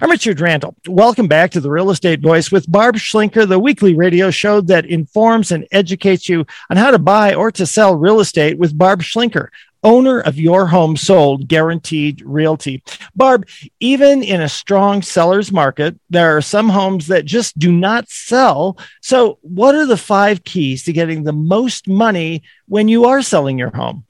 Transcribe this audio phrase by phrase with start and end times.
[0.00, 0.76] I'm Richard Randall.
[0.86, 4.86] Welcome back to the Real Estate Voice with Barb Schlinker, the weekly radio show that
[4.86, 9.02] informs and educates you on how to buy or to sell real estate with Barb
[9.02, 9.48] Schlinker
[9.82, 12.82] owner of your home sold guaranteed realty.
[13.14, 13.48] Barb,
[13.80, 18.78] even in a strong seller's market, there are some homes that just do not sell.
[19.00, 23.58] So, what are the five keys to getting the most money when you are selling
[23.58, 24.04] your home?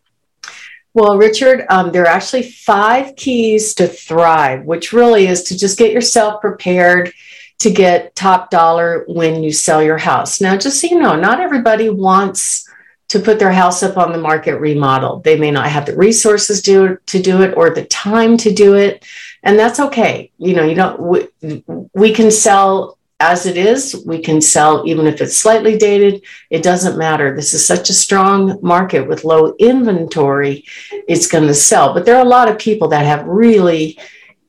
[0.95, 5.79] Well, Richard, um, there are actually five keys to thrive, which really is to just
[5.79, 7.13] get yourself prepared
[7.61, 10.41] to get top dollar when you sell your house.
[10.41, 12.69] Now, just so you know, not everybody wants
[13.09, 15.25] to put their house up on the market remodeled.
[15.25, 18.75] They may not have the resources to, to do it or the time to do
[18.75, 19.05] it.
[19.43, 20.31] And that's okay.
[20.39, 21.65] You know, you don't, we,
[21.95, 24.03] we can sell as it is.
[24.07, 26.25] We can sell even if it's slightly dated.
[26.51, 27.35] It doesn't matter.
[27.35, 30.65] This is such a strong market with low inventory.
[31.09, 31.95] It's going to sell.
[31.95, 33.99] But there are a lot of people that have really,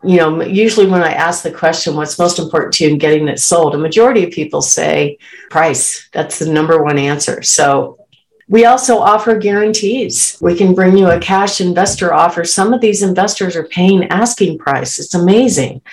[0.03, 3.27] you know, usually when I ask the question, what's most important to you in getting
[3.27, 5.17] it sold, a majority of people say
[5.49, 6.07] price.
[6.13, 7.41] That's the number one answer.
[7.41, 7.98] So
[8.49, 10.35] we also offer guarantees.
[10.41, 12.43] We can bring you a cash investor offer.
[12.43, 14.97] Some of these investors are paying asking price.
[14.97, 15.83] It's amazing.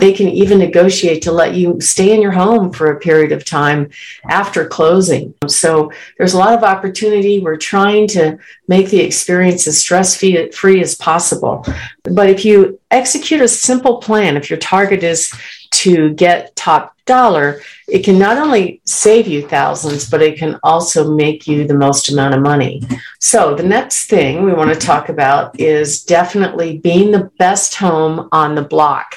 [0.00, 3.44] They can even negotiate to let you stay in your home for a period of
[3.44, 3.90] time
[4.30, 5.34] after closing.
[5.46, 7.40] So there's a lot of opportunity.
[7.40, 11.66] We're trying to make the experience as stress free as possible.
[12.02, 15.34] But if you execute a simple plan, if your target is
[15.72, 21.14] to get top dollar, it can not only save you thousands, but it can also
[21.14, 22.82] make you the most amount of money.
[23.20, 28.28] So, the next thing we want to talk about is definitely being the best home
[28.32, 29.16] on the block.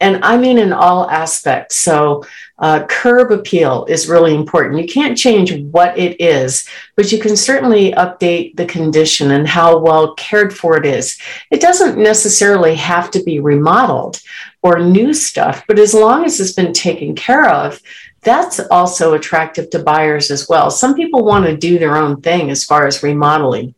[0.00, 1.76] And I mean in all aspects.
[1.76, 2.24] So,
[2.58, 4.80] uh, curb appeal is really important.
[4.80, 9.78] You can't change what it is, but you can certainly update the condition and how
[9.78, 11.18] well cared for it is.
[11.50, 14.20] It doesn't necessarily have to be remodeled
[14.68, 17.80] or new stuff, but as long as it's been taken care of,
[18.22, 20.70] that's also attractive to buyers as well.
[20.70, 23.74] Some people want to do their own thing as far as remodeling.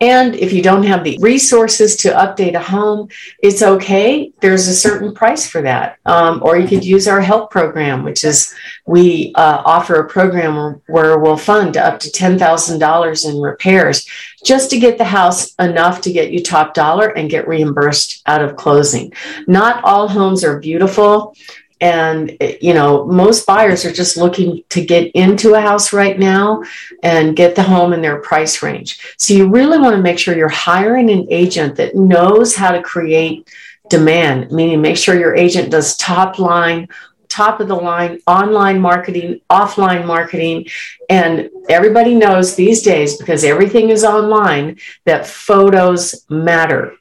[0.00, 3.08] And if you don't have the resources to update a home,
[3.42, 4.32] it's okay.
[4.40, 5.98] There's a certain price for that.
[6.06, 8.54] Um, or you could use our help program, which is
[8.86, 14.08] we uh, offer a program where we'll fund up to $10,000 in repairs
[14.42, 18.42] just to get the house enough to get you top dollar and get reimbursed out
[18.42, 19.12] of closing.
[19.46, 21.36] Not all homes are beautiful
[21.80, 26.62] and you know most buyers are just looking to get into a house right now
[27.02, 29.00] and get the home in their price range.
[29.16, 32.82] So you really want to make sure you're hiring an agent that knows how to
[32.82, 33.48] create
[33.88, 36.86] demand meaning make sure your agent does top line
[37.30, 40.66] top of the line online marketing offline marketing.
[41.08, 46.96] And everybody knows these days because everything is online that photos matter.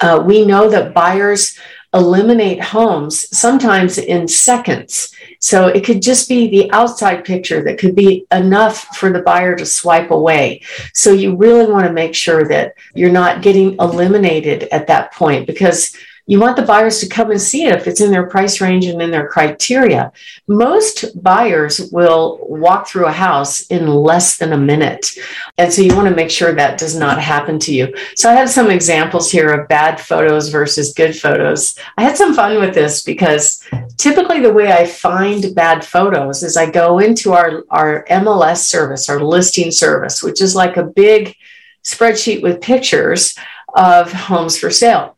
[0.00, 1.58] Uh, we know that buyers
[1.92, 5.14] eliminate homes sometimes in seconds.
[5.40, 9.56] So it could just be the outside picture that could be enough for the buyer
[9.56, 10.62] to swipe away.
[10.94, 15.46] So you really want to make sure that you're not getting eliminated at that point
[15.46, 15.96] because
[16.30, 18.86] you want the buyers to come and see it if it's in their price range
[18.86, 20.12] and in their criteria.
[20.46, 25.10] Most buyers will walk through a house in less than a minute.
[25.58, 27.92] And so you want to make sure that does not happen to you.
[28.14, 31.76] So I have some examples here of bad photos versus good photos.
[31.98, 33.66] I had some fun with this because
[33.96, 39.08] typically the way I find bad photos is I go into our, our MLS service,
[39.08, 41.34] our listing service, which is like a big
[41.82, 43.36] spreadsheet with pictures
[43.74, 45.16] of homes for sale.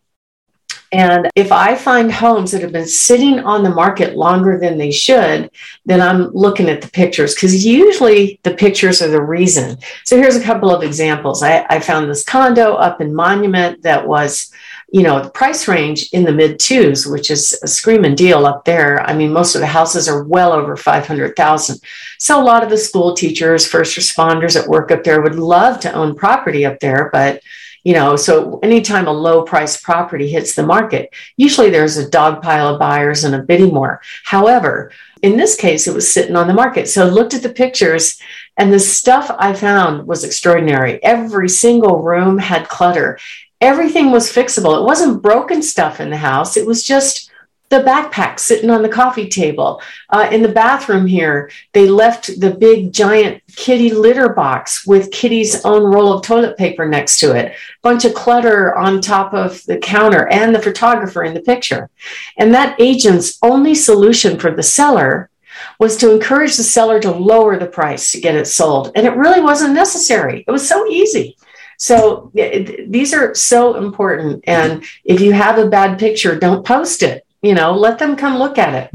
[0.92, 4.90] And if I find homes that have been sitting on the market longer than they
[4.90, 5.50] should,
[5.86, 9.78] then I'm looking at the pictures because usually the pictures are the reason.
[10.04, 11.42] So here's a couple of examples.
[11.42, 14.52] I, I found this condo up in Monument that was,
[14.92, 18.66] you know, the price range in the mid twos, which is a screaming deal up
[18.66, 19.00] there.
[19.00, 21.80] I mean, most of the houses are well over 500,000.
[22.18, 25.80] So a lot of the school teachers, first responders that work up there would love
[25.80, 27.40] to own property up there, but
[27.84, 32.42] you know so anytime a low price property hits the market usually there's a dog
[32.42, 34.00] pile of buyers and a bidding war.
[34.24, 34.92] However
[35.22, 36.88] in this case it was sitting on the market.
[36.88, 38.20] So I looked at the pictures
[38.56, 41.02] and the stuff i found was extraordinary.
[41.02, 43.18] Every single room had clutter.
[43.60, 44.78] Everything was fixable.
[44.78, 46.56] It wasn't broken stuff in the house.
[46.56, 47.31] It was just
[47.72, 49.80] the backpack sitting on the coffee table.
[50.10, 55.64] Uh, in the bathroom here, they left the big giant kitty litter box with kitty's
[55.64, 57.54] own roll of toilet paper next to it.
[57.80, 61.88] Bunch of clutter on top of the counter and the photographer in the picture.
[62.36, 65.30] And that agent's only solution for the seller
[65.78, 68.92] was to encourage the seller to lower the price to get it sold.
[68.94, 70.44] And it really wasn't necessary.
[70.46, 71.38] It was so easy.
[71.78, 74.44] So these are so important.
[74.46, 78.38] And if you have a bad picture, don't post it you know, let them come
[78.38, 78.90] look at it.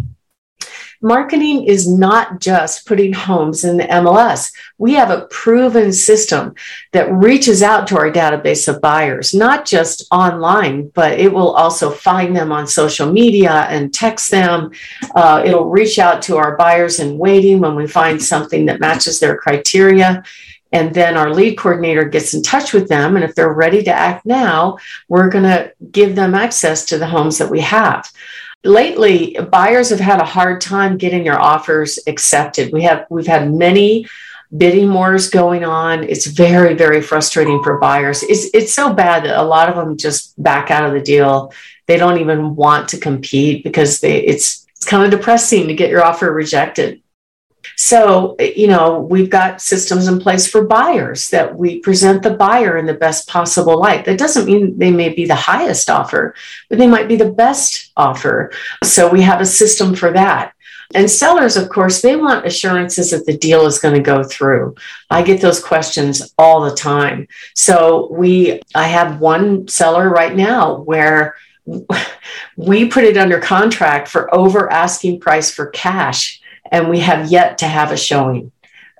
[1.02, 4.52] Marketing is not just putting homes in the MLS.
[4.80, 6.56] We have a proven system
[6.92, 11.92] that reaches out to our database of buyers, not just online, but it will also
[11.92, 14.72] find them on social media and text them.
[15.14, 19.20] Uh, it'll reach out to our buyers in waiting when we find something that matches
[19.20, 20.24] their criteria.
[20.72, 23.16] And then our lead coordinator gets in touch with them.
[23.16, 24.78] And if they're ready to act now,
[25.08, 28.12] we're going to give them access to the homes that we have.
[28.64, 32.74] Lately buyers have had a hard time getting their offers accepted.
[32.74, 34.08] We have we've had many
[34.56, 36.04] bidding wars going on.
[36.04, 38.24] It's very very frustrating for buyers.
[38.24, 41.54] It's it's so bad that a lot of them just back out of the deal.
[41.86, 45.92] They don't even want to compete because they it's it's kind of depressing to get
[45.92, 47.02] your offer rejected
[47.80, 52.76] so, you know, we've got systems in place for buyers that we present the buyer
[52.76, 54.04] in the best possible light.
[54.06, 56.34] That doesn't mean they may be the highest offer,
[56.70, 58.52] but they might be the best offer.
[58.84, 60.56] So, we have a system for that.
[60.96, 64.76] And sellers, of course, they want assurances that the deal is going to go through.
[65.12, 67.28] I get those questions all the time.
[67.54, 71.36] So, we, I have one seller right now where
[72.58, 76.42] we put it under contract for over asking price for cash
[76.72, 78.52] and we have yet to have a showing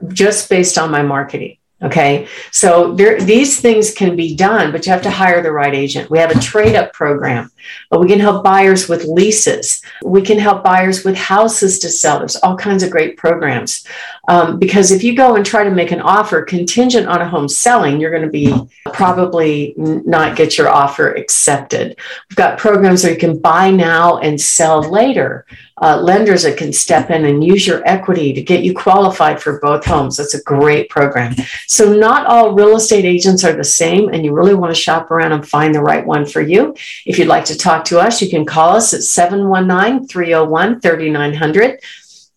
[0.10, 1.58] just based on my marketing.
[1.80, 2.28] Okay.
[2.52, 6.10] So there, these things can be done, but you have to hire the right agent.
[6.10, 7.52] We have a trade up program,
[7.92, 9.82] we can help buyers with leases.
[10.04, 12.20] We can help buyers with houses to sell.
[12.20, 13.86] There's all kinds of great programs.
[14.28, 17.48] Um, because if you go and try to make an offer contingent on a home
[17.48, 18.54] selling, you're going to be
[18.94, 21.98] probably not get your offer accepted.
[22.30, 25.46] We've got programs where you can buy now and sell later
[25.82, 29.60] uh, lenders that can step in and use your equity to get you qualified for
[29.60, 30.18] both homes.
[30.18, 31.36] That's a great program.
[31.68, 35.12] So, not all real estate agents are the same, and you really want to shop
[35.12, 36.76] around and find the right one for you.
[37.06, 41.80] If you'd like to talk to us, you can call us at 719 301 3900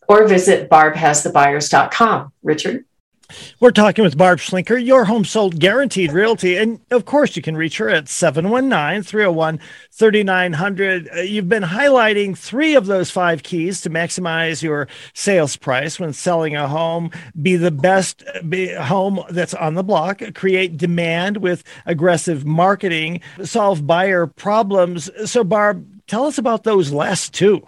[0.08, 2.32] or visit barbhasthebuyers.com.
[2.42, 2.84] Richard?
[3.60, 6.56] We're talking with Barb Schlinker, your home sold guaranteed realty.
[6.56, 9.60] And of course, you can reach her at 719 301
[9.92, 11.08] 3900.
[11.08, 16.12] Uh, you've been highlighting three of those five keys to maximize your sales price when
[16.12, 17.10] selling a home.
[17.40, 23.86] Be the best be home that's on the block, create demand with aggressive marketing, solve
[23.86, 25.10] buyer problems.
[25.30, 27.62] So, Barb, tell us about those last two.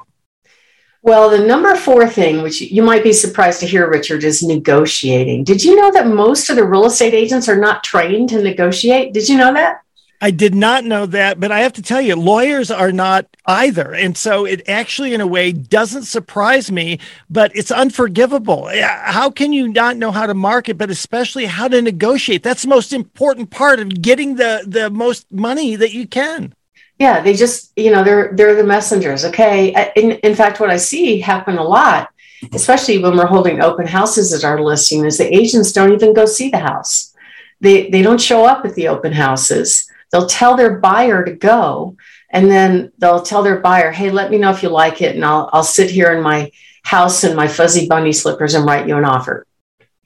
[1.05, 5.43] Well, the number four thing, which you might be surprised to hear, Richard, is negotiating.
[5.43, 9.13] Did you know that most of the real estate agents are not trained to negotiate?
[9.13, 9.83] Did you know that?
[10.21, 13.93] I did not know that, but I have to tell you, lawyers are not either.
[13.93, 18.71] And so it actually, in a way, doesn't surprise me, but it's unforgivable.
[18.81, 22.45] How can you not know how to market, but especially how to negotiate?
[22.45, 26.55] That's the most important part of getting the, the most money that you can
[27.03, 29.57] yeah they just you know they're they're the messengers okay?
[30.01, 32.09] In, in fact what i see happen a lot
[32.53, 36.27] especially when we're holding open houses at our listing is the agents don't even go
[36.27, 37.15] see the house.
[37.61, 39.89] They they don't show up at the open houses.
[40.11, 41.97] They'll tell their buyer to go
[42.33, 45.25] and then they'll tell their buyer hey let me know if you like it and
[45.25, 46.51] i'll i'll sit here in my
[46.83, 49.47] house in my fuzzy bunny slippers and write you an offer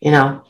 [0.01, 0.43] you know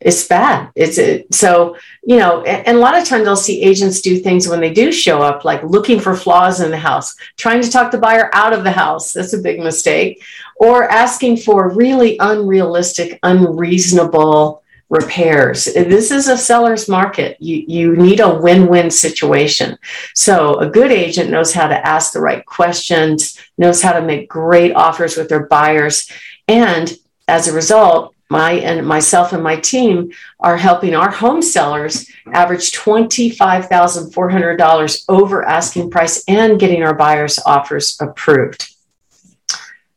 [0.00, 0.70] it's bad.
[0.74, 4.18] It's it, so you know, and, and, a lot of times I'll see agents do
[4.18, 7.70] things when they do show up, like looking for flaws in the house, trying to
[7.70, 9.12] talk the buyer out of the house.
[9.12, 10.22] That's a big mistake,
[10.56, 15.64] or asking for really unrealistic, unreasonable repairs.
[15.64, 17.38] This is a seller's market.
[17.40, 19.78] You you need a win-win situation.
[20.14, 24.28] So a good agent knows how to ask the right questions, knows how to make
[24.28, 26.10] great offers with their buyers,
[26.46, 26.92] and
[27.28, 32.72] as a result my and myself and my team are helping our home sellers average
[32.72, 38.74] $25,400 over asking price and getting our buyers offers approved.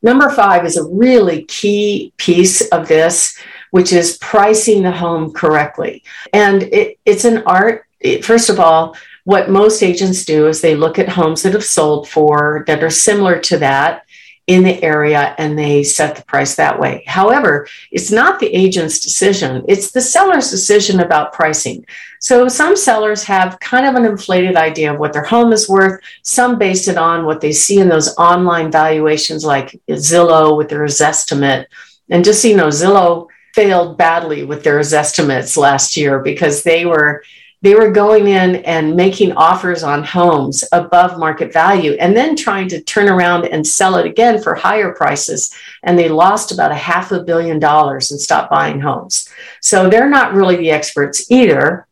[0.01, 3.37] Number 5 is a really key piece of this
[3.71, 6.03] which is pricing the home correctly.
[6.33, 8.95] And it, it's an art it, first of all
[9.25, 12.89] what most agents do is they look at homes that have sold for that are
[12.89, 14.05] similar to that
[14.49, 17.03] in the area and they set the price that way.
[17.05, 21.85] However, it's not the agent's decision, it's the seller's decision about pricing.
[22.19, 26.01] So some sellers have kind of an inflated idea of what their home is worth.
[26.23, 30.83] Some base it on what they see in those online valuations like Zillow with their
[30.85, 31.67] Zestimate.
[32.09, 36.87] And just so you know, Zillow failed badly with their estimates last year because they
[36.87, 37.23] were
[37.61, 42.69] they were going in and making offers on homes above market value and then trying
[42.69, 45.53] to turn around and sell it again for higher prices.
[45.83, 49.29] And they lost about a half a billion dollars and stopped buying homes.
[49.61, 51.85] So they're not really the experts either.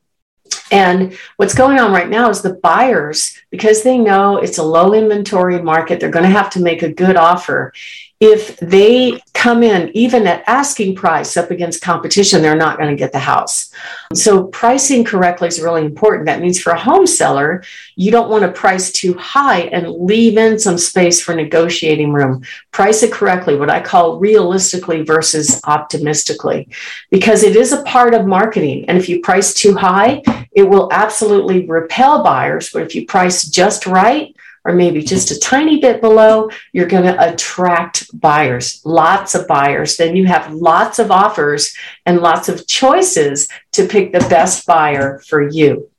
[0.72, 4.94] And what's going on right now is the buyers, because they know it's a low
[4.94, 7.74] inventory market, they're going to have to make a good offer
[8.20, 12.96] if they come in even at asking price up against competition, they're not going to
[12.96, 13.72] get the house.
[14.16, 16.26] So pricing correctly is really important.
[16.26, 17.64] That means for a home seller,
[17.96, 22.44] you don't want to price too high and leave in some space for negotiating room.
[22.72, 26.70] Price it correctly, what I call realistically versus optimistically,
[27.12, 28.86] because it is a part of marketing.
[28.88, 32.72] And if you price too high, it will absolutely repel buyers.
[32.74, 34.36] But if you price just right,
[34.68, 39.96] or maybe just a tiny bit below, you're going to attract buyers, lots of buyers.
[39.96, 41.74] Then you have lots of offers
[42.06, 45.90] and lots of choices to pick the best buyer for you.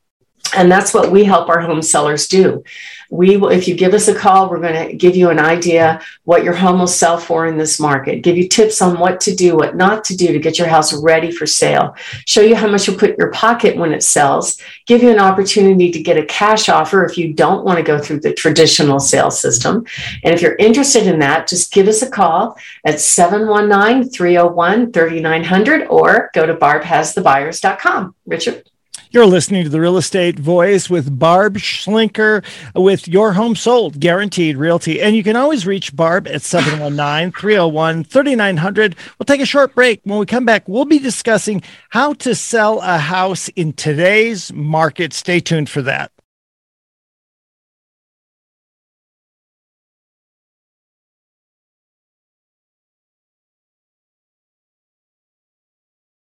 [0.54, 2.64] And that's what we help our home sellers do.
[3.10, 6.00] We will, if you give us a call, we're going to give you an idea
[6.24, 9.34] what your home will sell for in this market, give you tips on what to
[9.34, 12.68] do, what not to do to get your house ready for sale, show you how
[12.68, 16.18] much you'll put in your pocket when it sells, give you an opportunity to get
[16.18, 19.86] a cash offer if you don't want to go through the traditional sales system.
[20.22, 25.86] And if you're interested in that, just give us a call at 719 301 3900
[25.88, 28.14] or go to barbhasthebuyers.com.
[28.26, 28.68] Richard?
[29.10, 34.58] You're listening to the Real Estate Voice with Barb Schlinker with Your Home Sold Guaranteed
[34.58, 35.00] Realty.
[35.00, 38.96] And you can always reach Barb at 719 301 3900.
[39.18, 40.02] We'll take a short break.
[40.04, 45.14] When we come back, we'll be discussing how to sell a house in today's market.
[45.14, 46.12] Stay tuned for that.